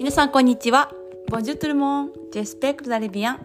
[0.00, 0.90] 皆さんこんにちは。
[1.28, 2.08] Bonjour tout le monde.
[2.32, 3.36] J'espère que vous allez bien.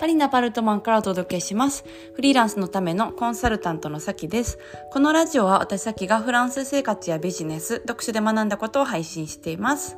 [0.00, 1.84] パリのアパルトマンからお届けします。
[2.14, 4.58] フリーランスのためのコンサルタントのさきです。
[4.92, 9.96] このラジオは私さきがフランス生活やビジネス、読書で学んだことを配信しています。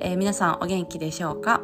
[0.00, 1.62] えー皆さんお元気でしょうか？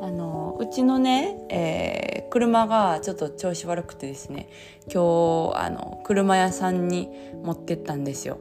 [0.00, 4.48] あのうちのね、えー車がちょっと調子悪くてですね
[4.92, 7.08] 今日あの車屋さんに
[7.44, 8.38] 持ってったんですよ。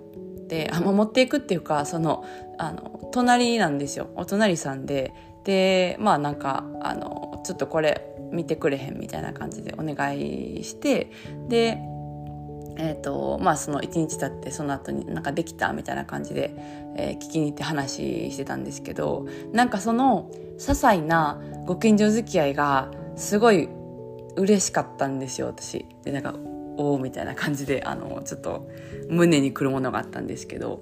[0.48, 2.24] であまあ持っていくっていうかその
[2.58, 4.10] あの隣なんですよ。
[4.16, 5.14] お隣さんで。
[5.44, 11.12] でまあなんかあのちょっとこれ見てくれへんみたいな感じでお願いして。
[11.48, 11.80] で
[12.78, 16.54] えーとまあ、その1日経ってその後になんかできたみたいな感じで、
[16.98, 23.70] えー聞きに行って話してたんですけどなんかその些細なご近所付き合いがすごい
[24.36, 25.86] 嬉しかったんですよ私。
[26.04, 26.36] でなんか
[26.78, 28.70] おおみたいな感じであのちょっと
[29.10, 30.82] 胸にくるものがあったんですけど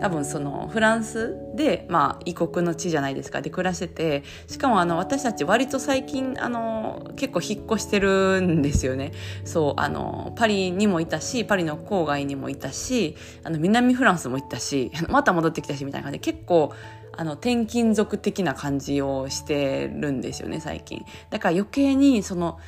[0.00, 3.42] 多分そのフランスで、まあ、異国の地じゃないですか。
[3.42, 9.12] で暮らしててしかもあの私たち割と最近あの結構引っ越してるんですよね。
[9.44, 16.72] そうあのパリにもいたしパリの郊外にもいたしあの南フランスも行ったし また戻ってきたしみたいな感じで結構
[17.16, 21.04] あの転勤族的な感じをしてるんですよね最近。
[21.30, 22.58] だから余計にその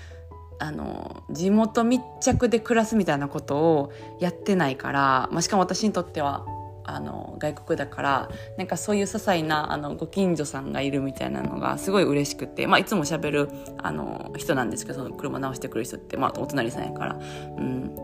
[0.58, 6.46] あの地元密着で暮らすみたいなことをやってないから、まあ、しかも私にとっては
[6.84, 17.14] あの外国だからなんかそういう些細なあのご近所さんがいるみたいなのがすごい嬉しくて、まあ、いつも喋るあの人なんですけどその車直してくる人って、まあ、お隣さんやから、
[17.58, 17.94] うん、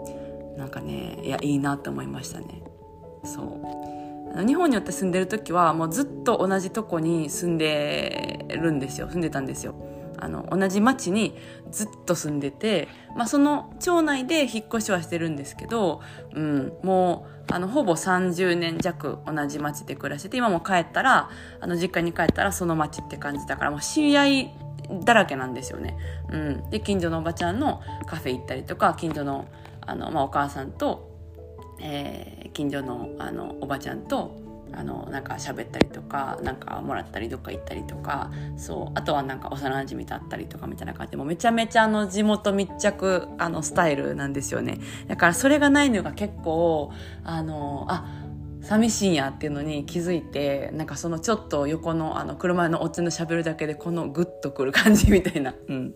[0.56, 2.62] なんかねいやいいなって思いましたね。
[3.25, 9.75] そう日本によって住んでる時はもうずっと同じとこに住んでるんですよ住んでたんですよ。
[10.22, 11.36] あの同じ町に
[11.72, 16.00] ずっと住んでて、まあ、その町内で引っ越しはしてるんですけど、
[16.32, 21.28] うん、もうあのほぼ30年弱同じ町で暮らしてて今も帰ったら
[21.60, 24.55] あの実家に帰ったらその町って感じだからもう知り合い
[25.05, 25.96] だらけなんですよね。
[26.30, 29.48] うん、で近所のおばちゃんのカフェ行ったりとか近所の
[29.80, 31.11] あの、まあ、お母さんと、
[31.80, 34.36] えー近所のあのおばちゃんと
[34.74, 44.78] あのなんか喋ったりとかなんかもらったりどっか行ったりとかそうあとはなんか幼馴染と会ったりとかみたいな感じでもめちゃめちゃあの地元密着あのスタイルなんですよね。
[45.08, 46.92] だからそれがないのが結構
[47.24, 48.21] あのあ
[48.62, 55.95] 寂しいんやっていうのに気づいてなんかそのちょっと横のあの車のおっちの喋るだけでこのグッとくる感じみたいな、 うん、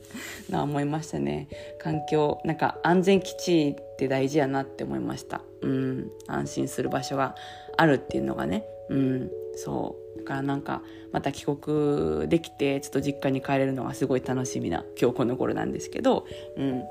[0.50, 1.48] な思いましたね。
[1.78, 7.36] 環境なんか安全基地って大事やなって思いました、うん、安心する場所が
[7.76, 10.18] あるっていうのがね、うん、そう。
[10.18, 16.82] だからなんかまた帰国できてちょっと実家に帰れるのがすごい楽しみな今日この頃なんですけど、うん、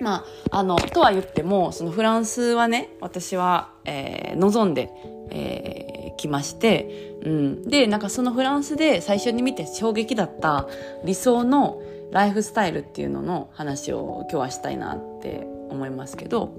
[0.00, 4.90] まあ、あのとは言ってもそのフランスはね私は、えー望んで、
[5.30, 10.68] えー来まして、うん、でなんかそのフランスで最初に見て衝撃だった
[11.04, 16.54] 理想のライフスタイルっていうのの話を今日はしたいなって思いますけど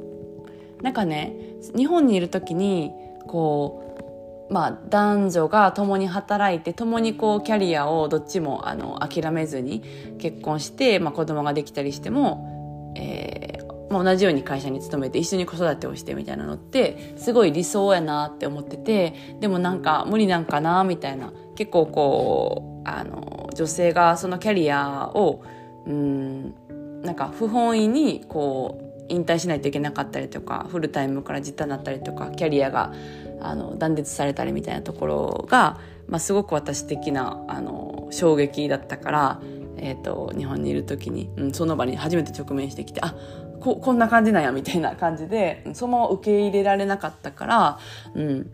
[0.82, 1.36] なんかね
[1.76, 2.92] 日本にいる時に
[3.28, 3.82] こ
[4.50, 9.82] うまあ男女が共に働いて共にこうキャリアをどっちもあの諦めずに
[10.20, 13.45] 結婚して、まあ、子供ができたりしても、えー
[13.90, 21.32] まあ、同じように会社に勤めて一緒に子育てをしてみたいなのってすごい理想やなって思っててでもなんか無理なんかなみたいな。
[21.56, 25.44] 結構こうあの女性がそのキャリアを
[25.88, 26.54] うん
[27.02, 32.94] なんか不本意にこう引退しないといけなかったりとかフルタイムから実態になったりとかキャリアが
[33.42, 39.42] あの断絶されたりみたいなところが、まあ、すごく私的なあの衝撃だったから、
[39.78, 43.16] えー、と日本にいる時に、うん、その場に初めて直面してきてあ
[43.60, 47.80] ここんな感じなんやみたいな感じでそのまま受け入れられなかったから、
[48.14, 48.52] うん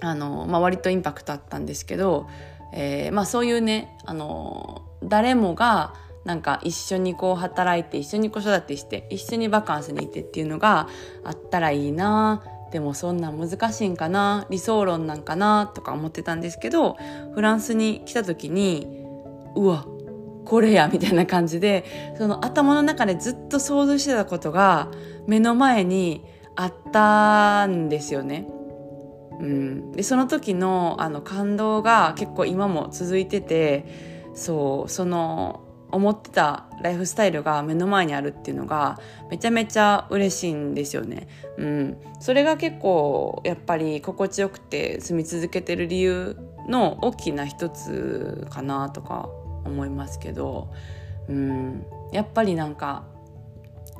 [0.00, 2.26] あのまあ、割とインパクトあったんですけど、
[2.72, 5.94] えーまあ、そういうねあの誰もが
[6.24, 10.88] なんか一緒にこう働いて一緒に子育てして一緒にバカンスに行ってっていうのが
[11.24, 12.42] あったらいいな
[12.72, 16.96] でもそんな難しいんかな理想論なんかなとか思ってたんですけど
[17.34, 18.86] フランスに来た時に
[19.56, 19.86] うわ
[20.50, 21.84] これやみたいな感じで
[22.18, 24.88] その頭の中でずっと想像してたことが
[25.28, 26.24] 目の前に
[26.56, 28.48] あったんですよね。
[29.38, 33.86] うん、でその時のあの感動が結構今も続いてて
[34.34, 35.60] そうその
[35.92, 38.98] 思ってたライフスタイルが目の前にあるっていうのが
[39.30, 41.28] めちゃめちゃ嬉しいんですよね。
[41.58, 46.36] うん、それが結構やっぱり心地よくて住み続けてる理由
[46.68, 49.28] の大きな一つかなとか
[49.64, 50.72] 思いますけど、
[51.28, 53.04] うん、やっぱりなんか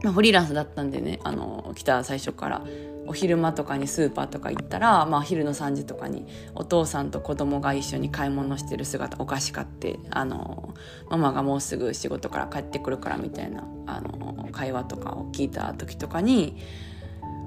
[0.02, 2.62] まあ、フリーランスだったんでねあの来た最初から
[3.06, 10.74] お昼間とかにスーパーとか行ったら、まあ、昼の3時とかにお父さんと子供が一緒に買い物してる姿お菓子買ってあの
[11.08, 16.62] ママがもうすぐ仕事から帰ってくるからみたいなあの会話とかを聞いた時とかに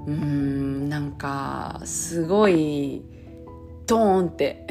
[0.06, 3.02] うーんなんかすごい
[3.86, 4.66] ドーンって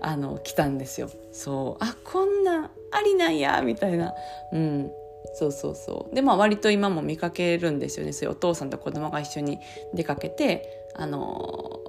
[0.00, 1.10] あの来たんですよ。
[1.32, 1.84] そう。
[1.84, 4.12] あこんなありなんやみたいな、
[4.52, 4.90] うん、
[5.34, 6.14] そうそうそう。
[6.14, 8.12] でまあ割と今も見かけるんですよね。
[8.12, 9.58] そういうお父さんと子供が一緒に
[9.94, 11.80] 出かけてあの、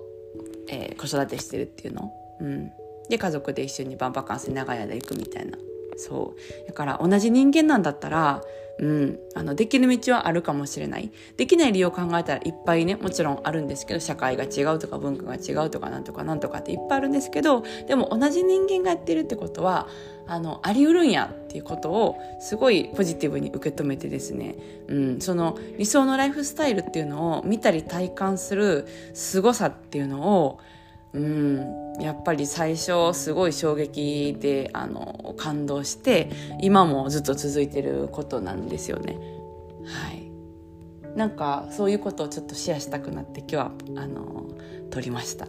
[0.69, 2.71] えー、子育てしてるっていうの、うん、
[3.09, 5.57] で家族で一緒にバンバカンスに長屋で行くみたいな。
[5.97, 6.35] そ
[6.65, 6.67] う。
[6.67, 8.41] だから同じ人間なんだったら
[8.81, 11.11] うん、あのできる道はあるかもしれない。
[11.37, 19.87] できない理由を考えたらいっぱいねもちろんあるんですけど社会が違うとか文化が違うとかなんとかなんとかっていっぱいあるんですけどでも同じ人間がやってるってことは
[20.25, 24.55] あのありうるんやっていうことをすごいポジティブに受け止めてですね、
[24.87, 30.59] うん、その理想のライフスタイルっていうのを見たり体感する凄さっていうのを
[31.13, 36.29] うん、やっぱり最初すごい衝撃であの感動して
[36.61, 39.17] 今もずっと続いてることなんですよね。
[39.85, 40.31] はい、
[41.17, 44.45] なんかそういうことをちょっとシェアしたくなって今日はあの
[44.89, 45.47] 撮りました。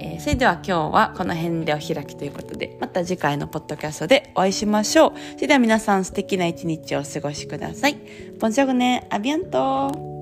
[0.00, 5.12] えー、それでは今日はこの辺でお開きということでまた次回のポッドキャストでお会いしましょう。
[5.34, 7.98] それでは皆さん素敵な一日をお過ごしください。
[8.40, 10.12] ボンジョグネ、アビアント